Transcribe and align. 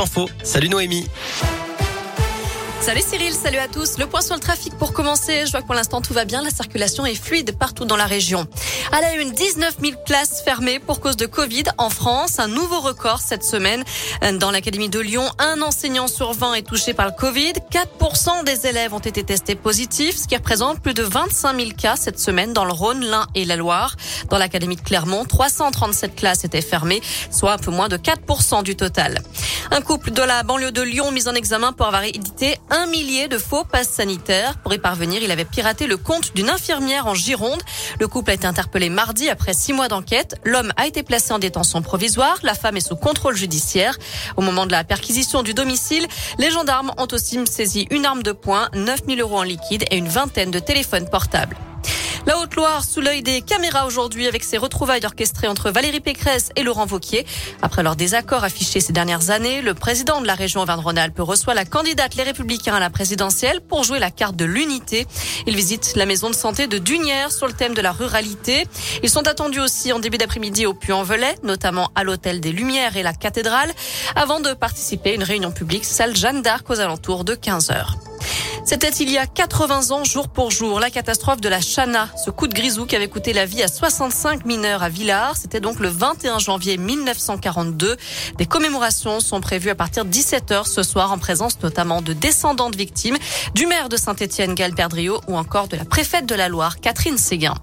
Info. 0.00 0.28
Salut 0.44 0.68
Noémie. 0.68 1.04
Salut 2.80 3.02
Cyril, 3.02 3.34
salut 3.34 3.58
à 3.58 3.66
tous. 3.68 3.98
Le 3.98 4.06
point 4.06 4.22
sur 4.22 4.34
le 4.34 4.40
trafic 4.40 4.72
pour 4.78 4.92
commencer. 4.92 5.44
Je 5.44 5.50
vois 5.50 5.60
que 5.60 5.66
pour 5.66 5.74
l'instant 5.74 6.00
tout 6.00 6.14
va 6.14 6.24
bien. 6.24 6.42
La 6.42 6.50
circulation 6.50 7.04
est 7.04 7.16
fluide 7.16 7.58
partout 7.58 7.84
dans 7.84 7.96
la 7.96 8.06
région. 8.06 8.46
À 8.92 9.00
la 9.00 9.14
une, 9.16 9.32
19 9.32 9.76
000 9.82 9.92
classes 10.06 10.42
fermées 10.42 10.78
pour 10.78 11.00
cause 11.00 11.16
de 11.16 11.26
Covid 11.26 11.64
en 11.76 11.90
France. 11.90 12.38
Un 12.38 12.46
nouveau 12.46 12.80
record 12.80 13.20
cette 13.20 13.44
semaine. 13.44 13.84
Dans 14.38 14.50
l'Académie 14.50 14.88
de 14.88 15.00
Lyon, 15.00 15.28
un 15.38 15.60
enseignant 15.60 16.06
sur 16.06 16.32
20 16.32 16.54
est 16.54 16.62
touché 16.62 16.94
par 16.94 17.06
le 17.06 17.12
Covid. 17.12 17.52
4% 17.70 18.44
des 18.44 18.66
élèves 18.66 18.94
ont 18.94 19.00
été 19.00 19.22
testés 19.22 19.56
positifs, 19.56 20.16
ce 20.16 20.28
qui 20.28 20.36
représente 20.36 20.80
plus 20.80 20.94
de 20.94 21.02
25 21.02 21.58
000 21.58 21.70
cas 21.76 21.96
cette 21.96 22.20
semaine 22.20 22.52
dans 22.52 22.64
le 22.64 22.72
Rhône, 22.72 23.04
l'Ain 23.04 23.26
et 23.34 23.44
la 23.44 23.56
Loire. 23.56 23.96
Dans 24.30 24.38
l'Académie 24.38 24.76
de 24.76 24.82
Clermont, 24.82 25.24
337 25.24 26.14
classes 26.14 26.44
étaient 26.44 26.62
fermées, 26.62 27.02
soit 27.30 27.52
un 27.52 27.58
peu 27.58 27.72
moins 27.72 27.88
de 27.88 27.96
4% 27.98 28.62
du 28.62 28.76
total. 28.76 29.20
Un 29.70 29.82
couple 29.82 30.12
de 30.12 30.22
la 30.22 30.42
banlieue 30.44 30.72
de 30.72 30.80
Lyon 30.80 31.10
mis 31.10 31.28
en 31.28 31.34
examen 31.34 31.72
pour 31.72 31.86
avoir 31.86 32.04
édité 32.04 32.56
un 32.70 32.86
millier 32.86 33.28
de 33.28 33.38
faux 33.38 33.64
passes 33.64 33.90
sanitaires. 33.90 34.58
Pour 34.58 34.74
y 34.74 34.78
parvenir, 34.78 35.22
il 35.22 35.30
avait 35.30 35.44
piraté 35.44 35.86
le 35.86 35.96
compte 35.96 36.34
d'une 36.34 36.50
infirmière 36.50 37.06
en 37.06 37.14
Gironde. 37.14 37.60
Le 38.00 38.08
couple 38.08 38.30
a 38.30 38.34
été 38.34 38.46
interpellé 38.46 38.88
mardi 38.90 39.28
après 39.28 39.54
six 39.54 39.72
mois 39.72 39.88
d'enquête. 39.88 40.36
L'homme 40.44 40.72
a 40.76 40.86
été 40.86 41.02
placé 41.02 41.32
en 41.32 41.38
détention 41.38 41.82
provisoire. 41.82 42.38
La 42.42 42.54
femme 42.54 42.76
est 42.76 42.88
sous 42.88 42.96
contrôle 42.96 43.36
judiciaire. 43.36 43.98
Au 44.36 44.42
moment 44.42 44.66
de 44.66 44.72
la 44.72 44.84
perquisition 44.84 45.42
du 45.42 45.54
domicile, 45.54 46.06
les 46.38 46.50
gendarmes 46.50 46.92
ont 46.96 47.08
aussi 47.12 47.38
saisi 47.46 47.86
une 47.90 48.06
arme 48.06 48.22
de 48.22 48.32
poing, 48.32 48.68
9000 48.74 49.20
euros 49.20 49.38
en 49.38 49.42
liquide 49.42 49.84
et 49.90 49.96
une 49.96 50.08
vingtaine 50.08 50.50
de 50.50 50.58
téléphones 50.58 51.08
portables. 51.08 51.56
La 52.28 52.38
Haute-Loire 52.38 52.84
sous 52.84 53.00
l'œil 53.00 53.22
des 53.22 53.40
caméras 53.40 53.86
aujourd'hui 53.86 54.26
avec 54.26 54.44
ses 54.44 54.58
retrouvailles 54.58 55.06
orchestrées 55.06 55.48
entre 55.48 55.70
Valérie 55.70 56.00
Pécresse 56.00 56.50
et 56.56 56.62
Laurent 56.62 56.84
Vauquier. 56.84 57.24
Après 57.62 57.82
leur 57.82 57.96
désaccord 57.96 58.44
affiché 58.44 58.80
ces 58.80 58.92
dernières 58.92 59.30
années, 59.30 59.62
le 59.62 59.72
président 59.72 60.20
de 60.20 60.26
la 60.26 60.34
région 60.34 60.60
Auvergne-Rhône-Alpes 60.60 61.20
reçoit 61.20 61.54
la 61.54 61.64
candidate 61.64 62.16
Les 62.16 62.24
Républicains 62.24 62.74
à 62.74 62.80
la 62.80 62.90
présidentielle 62.90 63.62
pour 63.62 63.82
jouer 63.82 63.98
la 63.98 64.10
carte 64.10 64.36
de 64.36 64.44
l'unité. 64.44 65.06
Il 65.46 65.56
visite 65.56 65.94
la 65.96 66.04
maison 66.04 66.28
de 66.28 66.34
santé 66.34 66.66
de 66.66 66.76
Dunière 66.76 67.32
sur 67.32 67.46
le 67.46 67.54
thème 67.54 67.72
de 67.72 67.80
la 67.80 67.92
ruralité. 67.92 68.66
Ils 69.02 69.08
sont 69.08 69.26
attendus 69.26 69.60
aussi 69.60 69.90
en 69.94 69.98
début 69.98 70.18
d'après-midi 70.18 70.66
au 70.66 70.74
Puy-en-Velay, 70.74 71.36
notamment 71.44 71.90
à 71.94 72.04
l'hôtel 72.04 72.42
des 72.42 72.52
Lumières 72.52 72.98
et 72.98 73.02
la 73.02 73.14
cathédrale, 73.14 73.72
avant 74.16 74.40
de 74.40 74.52
participer 74.52 75.12
à 75.12 75.14
une 75.14 75.24
réunion 75.24 75.50
publique 75.50 75.86
salle 75.86 76.14
Jeanne 76.14 76.42
d'Arc 76.42 76.68
aux 76.68 76.78
alentours 76.78 77.24
de 77.24 77.34
15 77.34 77.70
heures. 77.70 78.07
C'était 78.68 78.90
il 78.90 79.10
y 79.10 79.16
a 79.16 79.24
80 79.24 79.92
ans, 79.92 80.04
jour 80.04 80.28
pour 80.28 80.50
jour, 80.50 80.78
la 80.78 80.90
catastrophe 80.90 81.40
de 81.40 81.48
la 81.48 81.58
Chana, 81.58 82.10
ce 82.22 82.30
coup 82.30 82.46
de 82.46 82.52
grisou 82.52 82.84
qui 82.84 82.96
avait 82.96 83.08
coûté 83.08 83.32
la 83.32 83.46
vie 83.46 83.62
à 83.62 83.66
65 83.66 84.44
mineurs 84.44 84.82
à 84.82 84.90
Villars. 84.90 85.38
C'était 85.38 85.60
donc 85.60 85.80
le 85.80 85.88
21 85.88 86.38
janvier 86.38 86.76
1942. 86.76 87.96
Des 88.36 88.44
commémorations 88.44 89.20
sont 89.20 89.40
prévues 89.40 89.70
à 89.70 89.74
partir 89.74 90.04
de 90.04 90.10
17h 90.10 90.66
ce 90.66 90.82
soir 90.82 91.12
en 91.12 91.18
présence 91.18 91.62
notamment 91.62 92.02
de 92.02 92.12
descendants 92.12 92.68
de 92.68 92.76
victimes, 92.76 93.16
du 93.54 93.64
maire 93.64 93.88
de 93.88 93.96
Saint-Étienne, 93.96 94.54
Gaël 94.54 94.74
Perdriau, 94.74 95.18
ou 95.28 95.38
encore 95.38 95.68
de 95.68 95.76
la 95.78 95.86
préfète 95.86 96.26
de 96.26 96.34
la 96.34 96.50
Loire, 96.50 96.78
Catherine 96.78 97.16
Séguin. 97.16 97.54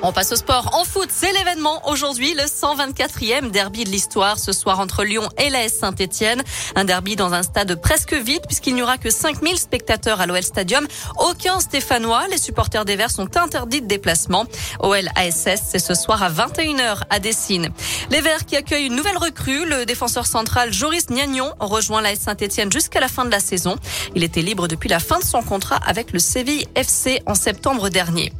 On 0.00 0.12
passe 0.12 0.30
au 0.30 0.36
sport. 0.36 0.70
En 0.74 0.84
foot, 0.84 1.08
c'est 1.12 1.32
l'événement 1.32 1.88
aujourd'hui, 1.88 2.32
le 2.34 2.44
124e 2.44 3.50
derby 3.50 3.82
de 3.82 3.90
l'histoire 3.90 4.38
ce 4.38 4.52
soir 4.52 4.78
entre 4.78 5.02
Lyon 5.02 5.28
et 5.38 5.50
l'AS 5.50 5.72
Saint-Etienne. 5.72 6.42
Un 6.76 6.84
derby 6.84 7.16
dans 7.16 7.32
un 7.32 7.42
stade 7.42 7.74
presque 7.80 8.14
vide 8.14 8.42
puisqu'il 8.46 8.76
n'y 8.76 8.82
aura 8.82 8.96
que 8.96 9.10
5000 9.10 9.58
spectateurs 9.58 10.20
à 10.20 10.26
l'OL 10.26 10.42
Stadium. 10.42 10.86
Aucun 11.18 11.58
Stéphanois. 11.58 12.28
Les 12.30 12.38
supporters 12.38 12.84
des 12.84 12.94
Verts 12.94 13.10
sont 13.10 13.36
interdits 13.36 13.82
de 13.82 13.88
déplacement. 13.88 14.44
OL 14.78 15.08
ASS, 15.16 15.62
c'est 15.66 15.80
ce 15.80 15.94
soir 15.94 16.22
à 16.22 16.30
21h 16.30 17.02
à 17.10 17.18
Dessine. 17.18 17.70
Les 18.10 18.20
Verts 18.20 18.46
qui 18.46 18.54
accueillent 18.54 18.86
une 18.86 18.96
nouvelle 18.96 19.18
recrue, 19.18 19.66
le 19.66 19.84
défenseur 19.84 20.26
central 20.26 20.72
Joris 20.72 21.06
Gnagnon 21.06 21.52
rejoint 21.58 22.02
l'AS 22.02 22.20
Saint-Etienne 22.20 22.70
jusqu'à 22.70 23.00
la 23.00 23.08
fin 23.08 23.24
de 23.24 23.30
la 23.30 23.40
saison. 23.40 23.74
Il 24.14 24.22
était 24.22 24.42
libre 24.42 24.68
depuis 24.68 24.88
la 24.88 25.00
fin 25.00 25.18
de 25.18 25.24
son 25.24 25.42
contrat 25.42 25.80
avec 25.84 26.12
le 26.12 26.20
Séville 26.20 26.66
FC 26.76 27.20
en 27.26 27.34
septembre 27.34 27.88
dernier. 27.88 28.32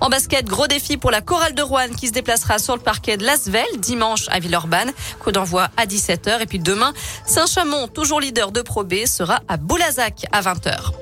En 0.00 0.08
basket, 0.08 0.46
gros 0.46 0.66
défi 0.66 0.96
pour 0.96 1.10
la 1.10 1.20
chorale 1.20 1.54
de 1.54 1.62
Rouen 1.62 1.88
qui 1.96 2.08
se 2.08 2.12
déplacera 2.12 2.58
sur 2.58 2.74
le 2.76 2.82
parquet 2.82 3.16
de 3.16 3.24
Lasvel 3.24 3.64
dimanche 3.78 4.26
à 4.30 4.38
Villeurbanne. 4.38 4.92
Coup 5.20 5.32
d'envoi 5.32 5.68
à 5.76 5.86
17h. 5.86 6.40
Et 6.42 6.46
puis 6.46 6.58
demain, 6.58 6.92
Saint-Chamond, 7.26 7.88
toujours 7.88 8.20
leader 8.20 8.52
de 8.52 8.62
Pro 8.62 8.84
B, 8.84 9.06
sera 9.06 9.40
à 9.48 9.56
Boulazac 9.56 10.26
à 10.32 10.42
20h. 10.42 10.92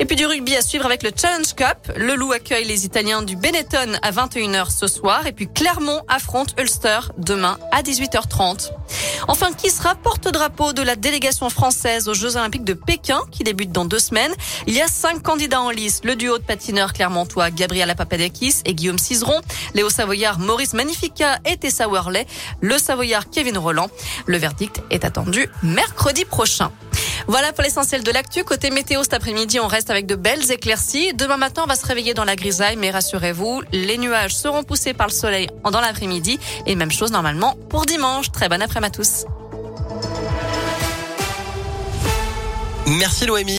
Et 0.00 0.04
puis 0.04 0.14
du 0.14 0.26
rugby 0.26 0.54
à 0.54 0.62
suivre 0.62 0.86
avec 0.86 1.02
le 1.02 1.10
Challenge 1.14 1.54
Cup. 1.54 1.92
Le 1.96 2.14
Loup 2.14 2.30
accueille 2.32 2.64
les 2.64 2.84
Italiens 2.84 3.22
du 3.22 3.34
Benetton 3.34 3.98
à 4.00 4.12
21h 4.12 4.70
ce 4.70 4.86
soir. 4.86 5.26
Et 5.26 5.32
puis 5.32 5.48
Clermont 5.52 6.02
affronte 6.06 6.54
Ulster 6.58 7.00
demain 7.18 7.58
à 7.72 7.82
18h30. 7.82 8.70
Enfin, 9.26 9.52
qui 9.52 9.70
sera 9.70 9.96
porte-drapeau 9.96 10.72
de 10.72 10.82
la 10.82 10.94
délégation 10.94 11.50
française 11.50 12.08
aux 12.08 12.14
Jeux 12.14 12.36
Olympiques 12.36 12.64
de 12.64 12.74
Pékin 12.74 13.20
qui 13.32 13.42
débute 13.42 13.72
dans 13.72 13.84
deux 13.84 13.98
semaines? 13.98 14.32
Il 14.68 14.74
y 14.74 14.80
a 14.80 14.86
cinq 14.86 15.20
candidats 15.22 15.60
en 15.60 15.70
lice. 15.70 16.02
Le 16.04 16.14
duo 16.14 16.38
de 16.38 16.44
patineurs 16.44 16.92
clermontois 16.92 17.50
Gabriela 17.50 17.96
Papadakis 17.96 18.62
et 18.66 18.74
Guillaume 18.74 18.98
Cizeron. 18.98 19.40
Léo 19.74 19.90
Savoyard, 19.90 20.38
Maurice 20.38 20.74
Magnifica 20.74 21.38
et 21.44 21.56
Tessa 21.56 21.88
Worley. 21.88 22.24
Le 22.60 22.78
Savoyard 22.78 23.30
Kevin 23.30 23.58
Roland. 23.58 23.88
Le 24.26 24.38
verdict 24.38 24.80
est 24.90 25.04
attendu 25.04 25.48
mercredi 25.64 26.24
prochain. 26.24 26.70
Voilà 27.28 27.52
pour 27.52 27.62
l'essentiel 27.62 28.02
de 28.02 28.10
l'actu. 28.10 28.42
Côté 28.42 28.70
météo, 28.70 29.02
cet 29.02 29.12
après-midi, 29.12 29.60
on 29.60 29.66
reste 29.66 29.90
avec 29.90 30.06
de 30.06 30.14
belles 30.14 30.50
éclaircies. 30.50 31.12
Demain 31.12 31.36
matin, 31.36 31.62
on 31.64 31.68
va 31.68 31.76
se 31.76 31.84
réveiller 31.84 32.14
dans 32.14 32.24
la 32.24 32.36
grisaille, 32.36 32.76
mais 32.76 32.90
rassurez-vous, 32.90 33.62
les 33.70 33.98
nuages 33.98 34.34
seront 34.34 34.64
poussés 34.64 34.94
par 34.94 35.08
le 35.08 35.12
soleil 35.12 35.46
dans 35.70 35.82
l'après-midi. 35.82 36.40
Et 36.64 36.74
même 36.74 36.90
chose 36.90 37.12
normalement 37.12 37.54
pour 37.68 37.84
dimanche. 37.84 38.32
Très 38.32 38.48
bon 38.48 38.62
après-midi 38.62 38.86
à 38.86 38.90
tous. 38.90 39.26
Merci 42.86 43.26
Noémie. 43.26 43.56